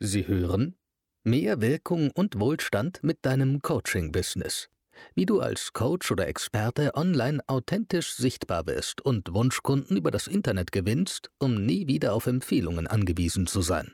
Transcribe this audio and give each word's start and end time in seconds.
Sie 0.00 0.28
hören 0.28 0.76
Mehr 1.24 1.60
Wirkung 1.60 2.12
und 2.12 2.38
Wohlstand 2.38 3.00
mit 3.02 3.18
deinem 3.22 3.62
Coaching-Business. 3.62 4.68
Wie 5.16 5.26
du 5.26 5.40
als 5.40 5.72
Coach 5.72 6.12
oder 6.12 6.28
Experte 6.28 6.94
online 6.94 7.40
authentisch 7.48 8.14
sichtbar 8.14 8.68
wirst 8.68 9.00
und 9.00 9.34
Wunschkunden 9.34 9.96
über 9.96 10.12
das 10.12 10.28
Internet 10.28 10.70
gewinnst, 10.70 11.32
um 11.40 11.66
nie 11.66 11.88
wieder 11.88 12.14
auf 12.14 12.28
Empfehlungen 12.28 12.86
angewiesen 12.86 13.48
zu 13.48 13.60
sein. 13.60 13.92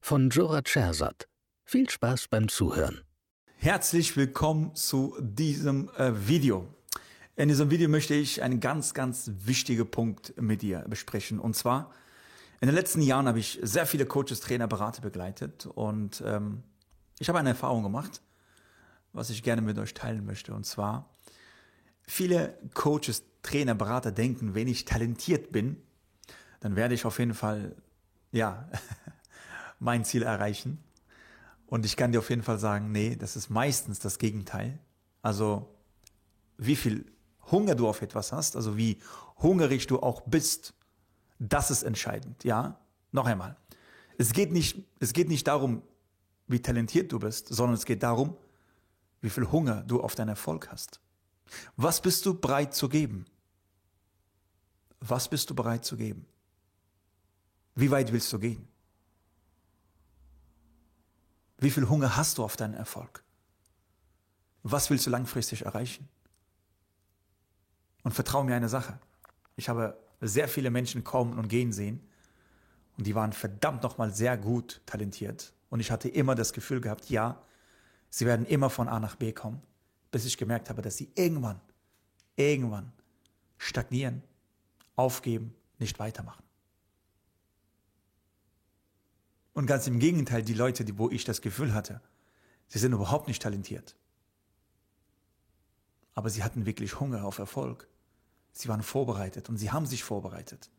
Von 0.00 0.30
Jora 0.30 0.62
Schersat. 0.64 1.28
Viel 1.66 1.90
Spaß 1.90 2.28
beim 2.28 2.48
Zuhören. 2.48 3.02
Herzlich 3.58 4.16
willkommen 4.16 4.74
zu 4.74 5.18
diesem 5.20 5.90
äh, 5.98 6.12
Video. 6.26 6.66
In 7.36 7.48
diesem 7.48 7.70
Video 7.70 7.90
möchte 7.90 8.14
ich 8.14 8.42
einen 8.42 8.60
ganz, 8.60 8.94
ganz 8.94 9.30
wichtigen 9.44 9.90
Punkt 9.90 10.32
mit 10.40 10.62
dir 10.62 10.86
besprechen. 10.88 11.38
Und 11.38 11.54
zwar, 11.56 11.92
in 12.62 12.68
den 12.68 12.76
letzten 12.76 13.02
Jahren 13.02 13.26
habe 13.26 13.40
ich 13.40 13.58
sehr 13.60 13.86
viele 13.86 14.06
Coaches, 14.06 14.38
Trainer, 14.38 14.68
Berater 14.68 15.02
begleitet 15.02 15.66
und 15.66 16.22
ähm, 16.24 16.62
ich 17.18 17.28
habe 17.28 17.40
eine 17.40 17.48
Erfahrung 17.48 17.82
gemacht, 17.82 18.22
was 19.12 19.30
ich 19.30 19.42
gerne 19.42 19.62
mit 19.62 19.76
euch 19.80 19.94
teilen 19.94 20.24
möchte. 20.24 20.54
Und 20.54 20.64
zwar, 20.64 21.10
viele 22.02 22.56
Coaches, 22.72 23.24
Trainer, 23.42 23.74
Berater 23.74 24.12
denken, 24.12 24.54
wenn 24.54 24.68
ich 24.68 24.84
talentiert 24.84 25.50
bin, 25.50 25.76
dann 26.60 26.76
werde 26.76 26.94
ich 26.94 27.04
auf 27.04 27.18
jeden 27.18 27.34
Fall, 27.34 27.74
ja, 28.30 28.70
mein 29.80 30.04
Ziel 30.04 30.22
erreichen. 30.22 30.78
Und 31.66 31.84
ich 31.84 31.96
kann 31.96 32.12
dir 32.12 32.20
auf 32.20 32.30
jeden 32.30 32.44
Fall 32.44 32.60
sagen, 32.60 32.92
nee, 32.92 33.16
das 33.16 33.34
ist 33.34 33.50
meistens 33.50 33.98
das 33.98 34.20
Gegenteil. 34.20 34.78
Also, 35.20 35.74
wie 36.58 36.76
viel 36.76 37.10
Hunger 37.50 37.74
du 37.74 37.88
auf 37.88 38.02
etwas 38.02 38.30
hast, 38.30 38.54
also 38.54 38.76
wie 38.76 39.02
hungrig 39.38 39.88
du 39.88 39.98
auch 39.98 40.20
bist, 40.20 40.74
das 41.48 41.72
ist 41.72 41.82
entscheidend, 41.82 42.44
ja? 42.44 42.78
Noch 43.10 43.26
einmal. 43.26 43.56
Es 44.16 44.32
geht 44.32 44.52
nicht, 44.52 44.86
es 45.00 45.12
geht 45.12 45.28
nicht 45.28 45.48
darum, 45.48 45.82
wie 46.46 46.62
talentiert 46.62 47.10
du 47.10 47.18
bist, 47.18 47.48
sondern 47.48 47.74
es 47.74 47.84
geht 47.84 48.02
darum, 48.02 48.36
wie 49.20 49.30
viel 49.30 49.50
Hunger 49.50 49.82
du 49.82 50.00
auf 50.00 50.14
deinen 50.14 50.28
Erfolg 50.28 50.70
hast. 50.70 51.00
Was 51.76 52.00
bist 52.00 52.24
du 52.26 52.38
bereit 52.38 52.74
zu 52.74 52.88
geben? 52.88 53.26
Was 55.00 55.28
bist 55.28 55.50
du 55.50 55.54
bereit 55.54 55.84
zu 55.84 55.96
geben? 55.96 56.26
Wie 57.74 57.90
weit 57.90 58.12
willst 58.12 58.32
du 58.32 58.38
gehen? 58.38 58.68
Wie 61.58 61.70
viel 61.70 61.88
Hunger 61.88 62.16
hast 62.16 62.38
du 62.38 62.44
auf 62.44 62.56
deinen 62.56 62.74
Erfolg? 62.74 63.24
Was 64.62 64.90
willst 64.90 65.06
du 65.06 65.10
langfristig 65.10 65.64
erreichen? 65.64 66.08
Und 68.04 68.12
vertraue 68.12 68.44
mir 68.44 68.54
eine 68.54 68.68
Sache. 68.68 68.98
Ich 69.56 69.68
habe 69.68 69.96
sehr 70.22 70.48
viele 70.48 70.70
Menschen 70.70 71.04
kommen 71.04 71.38
und 71.38 71.48
gehen 71.48 71.72
sehen. 71.72 72.00
Und 72.96 73.06
die 73.06 73.14
waren 73.14 73.32
verdammt 73.32 73.82
nochmal 73.82 74.14
sehr 74.14 74.36
gut 74.36 74.80
talentiert. 74.86 75.52
Und 75.70 75.80
ich 75.80 75.90
hatte 75.90 76.08
immer 76.08 76.34
das 76.34 76.52
Gefühl 76.52 76.80
gehabt, 76.80 77.10
ja, 77.10 77.42
sie 78.10 78.26
werden 78.26 78.46
immer 78.46 78.70
von 78.70 78.88
A 78.88 79.00
nach 79.00 79.16
B 79.16 79.32
kommen, 79.32 79.60
bis 80.10 80.24
ich 80.24 80.36
gemerkt 80.36 80.70
habe, 80.70 80.82
dass 80.82 80.96
sie 80.96 81.10
irgendwann, 81.14 81.60
irgendwann 82.36 82.92
stagnieren, 83.58 84.22
aufgeben, 84.96 85.54
nicht 85.78 85.98
weitermachen. 85.98 86.42
Und 89.54 89.66
ganz 89.66 89.86
im 89.86 89.98
Gegenteil, 89.98 90.42
die 90.42 90.54
Leute, 90.54 90.84
die, 90.84 90.96
wo 90.98 91.10
ich 91.10 91.24
das 91.24 91.40
Gefühl 91.40 91.74
hatte, 91.74 92.00
sie 92.68 92.78
sind 92.78 92.92
überhaupt 92.92 93.28
nicht 93.28 93.42
talentiert. 93.42 93.96
Aber 96.14 96.30
sie 96.30 96.42
hatten 96.42 96.66
wirklich 96.66 97.00
Hunger 97.00 97.24
auf 97.24 97.38
Erfolg. 97.38 97.88
Sie 98.52 98.68
waren 98.68 98.82
vorbereitet 98.82 99.48
und 99.48 99.56
sie 99.56 99.70
haben 99.70 99.86
sich 99.86 100.04
vorbereitet. 100.04 100.70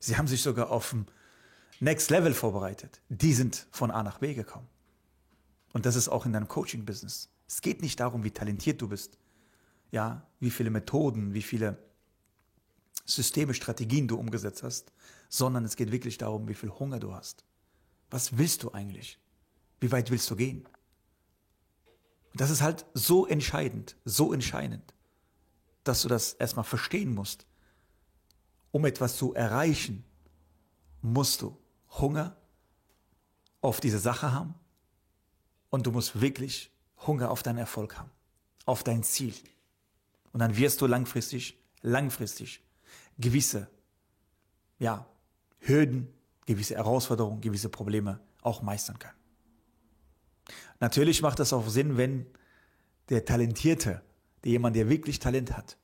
Sie 0.00 0.16
haben 0.16 0.28
sich 0.28 0.42
sogar 0.42 0.70
auf 0.70 0.90
dem 0.90 1.06
Next 1.80 2.10
Level 2.10 2.34
vorbereitet. 2.34 3.00
Die 3.08 3.32
sind 3.32 3.66
von 3.70 3.90
A 3.90 4.02
nach 4.02 4.18
B 4.18 4.34
gekommen. 4.34 4.68
Und 5.72 5.86
das 5.86 5.96
ist 5.96 6.08
auch 6.08 6.26
in 6.26 6.32
deinem 6.32 6.48
Coaching-Business. 6.48 7.30
Es 7.46 7.62
geht 7.62 7.82
nicht 7.82 8.00
darum, 8.00 8.24
wie 8.24 8.30
talentiert 8.30 8.82
du 8.82 8.88
bist. 8.88 9.18
Ja, 9.90 10.26
wie 10.40 10.50
viele 10.50 10.70
Methoden, 10.70 11.34
wie 11.34 11.42
viele 11.42 11.78
Systeme, 13.06 13.54
Strategien 13.54 14.06
du 14.06 14.18
umgesetzt 14.18 14.62
hast, 14.62 14.92
sondern 15.28 15.64
es 15.64 15.76
geht 15.76 15.92
wirklich 15.92 16.18
darum, 16.18 16.48
wie 16.48 16.54
viel 16.54 16.70
Hunger 16.70 17.00
du 17.00 17.14
hast. 17.14 17.44
Was 18.10 18.36
willst 18.36 18.64
du 18.64 18.72
eigentlich? 18.72 19.18
Wie 19.80 19.92
weit 19.92 20.10
willst 20.10 20.28
du 20.30 20.36
gehen? 20.36 20.66
Und 22.32 22.40
das 22.40 22.50
ist 22.50 22.60
halt 22.60 22.84
so 22.92 23.26
entscheidend, 23.26 23.96
so 24.04 24.32
entscheidend 24.32 24.92
dass 25.88 26.02
du 26.02 26.08
das 26.08 26.34
erstmal 26.34 26.64
verstehen 26.64 27.14
musst. 27.14 27.46
Um 28.70 28.84
etwas 28.84 29.16
zu 29.16 29.34
erreichen, 29.34 30.04
musst 31.00 31.42
du 31.42 31.56
Hunger 31.90 32.36
auf 33.60 33.80
diese 33.80 33.98
Sache 33.98 34.32
haben 34.32 34.54
und 35.70 35.86
du 35.86 35.90
musst 35.90 36.20
wirklich 36.20 36.70
Hunger 37.06 37.30
auf 37.30 37.42
deinen 37.42 37.58
Erfolg 37.58 37.96
haben, 37.96 38.10
auf 38.66 38.84
dein 38.84 39.02
Ziel. 39.02 39.34
Und 40.32 40.40
dann 40.40 40.56
wirst 40.56 40.80
du 40.80 40.86
langfristig, 40.86 41.58
langfristig 41.80 42.62
gewisse, 43.18 43.68
ja, 44.78 45.06
Hürden, 45.60 46.12
gewisse 46.46 46.76
Herausforderungen, 46.76 47.40
gewisse 47.40 47.68
Probleme 47.68 48.20
auch 48.42 48.62
meistern 48.62 48.98
können. 48.98 49.16
Natürlich 50.80 51.22
macht 51.22 51.40
das 51.40 51.52
auch 51.52 51.68
Sinn, 51.68 51.96
wenn 51.96 52.26
der 53.08 53.24
Talentierte 53.24 54.02
der 54.44 54.52
jemand, 54.52 54.76
der 54.76 54.88
wirklich 54.88 55.18
Talent 55.18 55.56
hat 55.56 55.76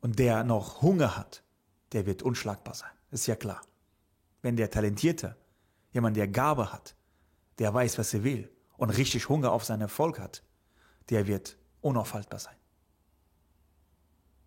und 0.00 0.18
der 0.18 0.44
noch 0.44 0.82
Hunger 0.82 1.16
hat, 1.16 1.42
der 1.92 2.06
wird 2.06 2.22
unschlagbar 2.22 2.74
sein. 2.74 2.90
Ist 3.10 3.26
ja 3.26 3.36
klar. 3.36 3.60
Wenn 4.42 4.56
der 4.56 4.70
Talentierte, 4.70 5.36
jemand, 5.92 6.16
der 6.16 6.28
Gabe 6.28 6.72
hat, 6.72 6.94
der 7.58 7.74
weiß, 7.74 7.98
was 7.98 8.14
er 8.14 8.24
will 8.24 8.50
und 8.76 8.90
richtig 8.90 9.28
Hunger 9.28 9.52
auf 9.52 9.64
seinen 9.64 9.82
Erfolg 9.82 10.18
hat, 10.18 10.42
der 11.10 11.26
wird 11.26 11.58
unaufhaltbar 11.80 12.38
sein. 12.38 12.54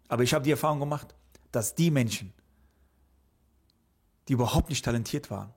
Aber 0.08 0.24
ich 0.24 0.34
habe 0.34 0.44
die 0.44 0.52
Erfahrung 0.52 0.80
gemacht, 0.80 1.16
dass 1.52 1.76
die 1.76 1.92
Menschen, 1.92 2.34
die 4.28 4.34
überhaupt 4.34 4.70
nicht 4.70 4.84
talentiert 4.84 5.30
waren, 5.30 5.54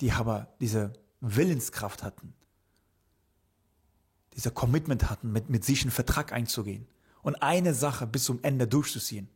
die 0.00 0.12
aber 0.12 0.54
diese 0.60 0.92
Willenskraft 1.20 2.02
hatten, 2.02 2.34
dieser 4.34 4.50
Commitment 4.50 5.10
hatten, 5.10 5.32
mit, 5.32 5.48
mit 5.48 5.64
sich 5.64 5.82
einen 5.82 5.90
Vertrag 5.90 6.32
einzugehen 6.32 6.86
und 7.22 7.36
eine 7.36 7.74
Sache 7.74 8.06
bis 8.06 8.24
zum 8.24 8.42
Ende 8.42 8.66
durchzuziehen, 8.66 9.28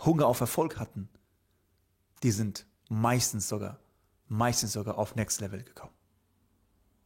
Hunger 0.00 0.26
auf 0.26 0.40
Erfolg 0.40 0.78
hatten, 0.78 1.08
die 2.22 2.30
sind 2.30 2.66
meistens 2.88 3.48
sogar, 3.48 3.78
meistens 4.28 4.72
sogar 4.72 4.98
auf 4.98 5.14
Next 5.14 5.40
Level 5.40 5.62
gekommen. 5.62 5.92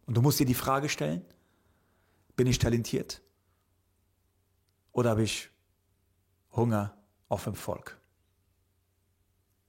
Und 0.06 0.16
du 0.16 0.22
musst 0.22 0.40
dir 0.40 0.46
die 0.46 0.54
Frage 0.54 0.88
stellen, 0.88 1.24
bin 2.36 2.46
ich 2.46 2.58
talentiert 2.58 3.22
oder 4.92 5.10
habe 5.10 5.22
ich 5.22 5.50
Hunger 6.52 6.96
auf 7.28 7.46
Erfolg? 7.46 8.00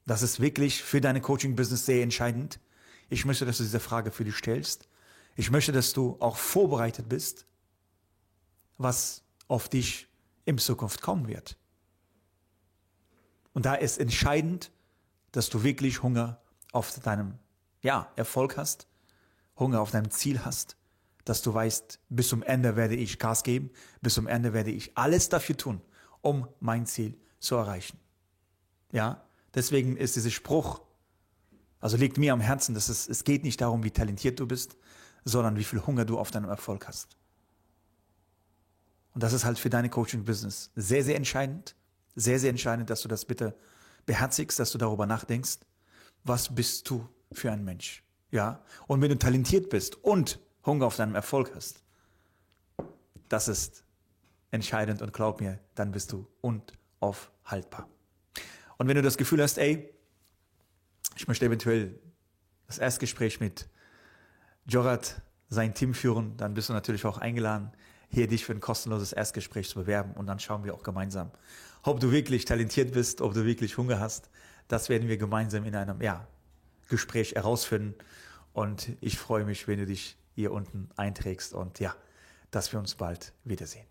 Das 0.06 0.24
ist 0.24 0.40
wirklich 0.40 0.82
für 0.82 1.00
deine 1.00 1.22
Coaching-Business 1.22 1.86
sehr 1.86 2.02
entscheidend. 2.02 2.60
Ich 3.10 3.26
möchte, 3.26 3.46
dass 3.46 3.58
du 3.58 3.64
diese 3.64 3.80
Frage 3.80 4.12
für 4.12 4.24
dich 4.24 4.36
stellst 4.36 4.90
ich 5.36 5.52
möchte, 5.52 5.72
dass 5.72 5.94
du 5.94 6.18
auch 6.20 6.38
vorbereitet 6.38 7.10
bist, 7.10 7.46
was 8.78 9.24
auf 9.48 9.70
dich 9.70 10.08
in 10.46 10.58
Zukunft 10.58 11.02
kommen 11.02 11.28
wird. 11.28 11.58
Und 13.54 13.66
da 13.66 13.76
ist 13.76 14.00
entscheidend, 14.00 14.72
dass 15.32 15.50
du 15.50 15.64
wirklich 15.64 16.04
Hunger 16.04 16.42
auf 16.72 16.94
deinem 17.00 17.38
ja, 17.82 18.12
Erfolg 18.16 18.58
hast, 18.58 18.88
Hunger 19.58 19.82
auf 19.82 19.92
deinem 19.92 20.10
Ziel 20.12 20.44
hast, 20.44 20.78
dass 21.26 21.42
du 21.42 21.54
weißt, 21.54 22.00
bis 22.10 22.30
zum 22.30 22.44
Ende 22.44 22.76
werde 22.76 22.96
ich 22.96 23.20
Gas 23.20 23.44
geben, 23.44 23.72
bis 24.02 24.16
zum 24.16 24.28
Ende 24.28 24.54
werde 24.54 24.72
ich 24.72 24.98
alles 24.98 25.30
dafür 25.30 25.58
tun, 25.58 25.82
um 26.22 26.48
mein 26.60 26.86
Ziel 26.86 27.18
zu 27.40 27.56
erreichen. 27.56 28.00
Ja, 28.92 29.24
deswegen 29.54 29.98
ist 29.98 30.16
dieser 30.16 30.32
Spruch, 30.32 30.82
also 31.80 31.98
liegt 31.98 32.18
mir 32.18 32.34
am 32.34 32.42
Herzen, 32.42 32.76
dass 32.76 32.90
es, 32.90 33.08
es 33.08 33.24
geht 33.24 33.44
nicht 33.44 33.62
darum, 33.62 33.84
wie 33.84 33.92
talentiert 33.92 34.40
du 34.40 34.48
bist, 34.48 34.78
sondern 35.24 35.56
wie 35.56 35.64
viel 35.64 35.86
Hunger 35.86 36.06
du 36.06 36.18
auf 36.20 36.32
deinem 36.32 36.50
Erfolg 36.50 36.88
hast. 36.88 37.18
Und 39.14 39.24
das 39.24 39.34
ist 39.34 39.46
halt 39.46 39.60
für 39.60 39.70
deine 39.70 39.90
Coaching-Business 39.90 40.72
sehr, 40.76 41.04
sehr 41.04 41.16
entscheidend. 41.16 41.76
Sehr, 42.16 42.40
sehr 42.40 42.50
entscheidend, 42.50 42.90
dass 42.90 43.02
du 43.02 43.08
das 43.08 43.26
bitte 43.26 43.56
beherzigst, 44.06 44.60
dass 44.60 44.72
du 44.72 44.78
darüber 44.78 45.06
nachdenkst. 45.06 45.60
Was 46.24 46.54
bist 46.54 46.90
du 46.90 47.08
für 47.32 47.52
ein 47.52 47.64
Mensch? 47.64 48.04
Ja. 48.32 48.62
Und 48.88 49.02
wenn 49.02 49.10
du 49.10 49.18
talentiert 49.18 49.70
bist 49.70 50.04
und 50.04 50.40
Hunger 50.66 50.86
auf 50.86 50.98
deinem 50.98 51.16
Erfolg 51.16 51.52
hast, 51.56 51.82
das 53.30 53.48
ist 53.48 53.84
entscheidend 54.52 55.02
und 55.02 55.14
glaub 55.14 55.40
mir, 55.40 55.60
dann 55.76 55.92
bist 55.92 56.12
du 56.12 56.28
unaufhaltbar. 56.42 57.88
Und 58.78 58.88
wenn 58.88 58.96
du 58.96 59.02
das 59.02 59.18
Gefühl 59.18 59.42
hast, 59.42 59.58
ey, 59.58 59.90
ich 61.16 61.28
möchte 61.28 61.46
eventuell 61.46 62.00
das 62.68 62.78
Erstgespräch 62.78 63.40
mit 63.40 63.70
Jorat 64.68 65.22
sein 65.50 65.74
Team 65.74 65.94
führen, 65.94 66.38
dann 66.38 66.54
bist 66.54 66.70
du 66.70 66.74
natürlich 66.74 67.06
auch 67.06 67.18
eingeladen, 67.18 67.72
hier 68.10 68.28
dich 68.28 68.46
für 68.46 68.54
ein 68.54 68.60
kostenloses 68.60 69.14
Erstgespräch 69.14 69.70
zu 69.70 69.80
bewerben 69.80 70.14
und 70.14 70.28
dann 70.28 70.40
schauen 70.40 70.64
wir 70.64 70.74
auch 70.74 70.84
gemeinsam, 70.84 71.32
ob 71.84 72.00
du 72.00 72.12
wirklich 72.12 72.46
talentiert 72.46 72.94
bist, 72.94 73.22
ob 73.22 73.34
du 73.34 73.46
wirklich 73.46 73.78
Hunger 73.78 74.00
hast. 74.00 74.30
Das 74.68 74.90
werden 74.90 75.08
wir 75.08 75.18
gemeinsam 75.18 75.66
in 75.66 75.76
einem, 75.76 76.02
ja, 76.02 76.28
Gespräch 76.92 77.34
herausfinden. 77.34 77.96
Und 78.54 78.92
ich 79.00 79.18
freue 79.18 79.46
mich, 79.46 79.68
wenn 79.68 79.80
du 79.80 79.86
dich 79.86 80.18
hier 80.36 80.52
unten 80.52 80.90
einträgst 80.98 81.54
und 81.54 81.80
ja, 81.80 81.96
dass 82.52 82.72
wir 82.72 82.80
uns 82.80 82.96
bald 82.96 83.34
wiedersehen. 83.44 83.86